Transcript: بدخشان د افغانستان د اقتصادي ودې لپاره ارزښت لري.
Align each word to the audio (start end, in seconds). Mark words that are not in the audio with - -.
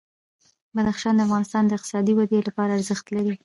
بدخشان 0.75 1.13
د 1.15 1.19
افغانستان 1.27 1.63
د 1.65 1.71
اقتصادي 1.77 2.13
ودې 2.15 2.39
لپاره 2.47 2.71
ارزښت 2.77 3.05
لري. 3.15 3.35